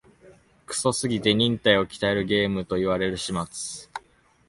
[0.65, 3.87] クソすぎて忍耐を鍛えるゲームと言われる始末